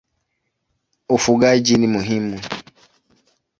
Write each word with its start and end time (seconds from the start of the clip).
Ufugaji 1.15 1.77
ni 1.77 1.87
muhimu. 1.87 2.39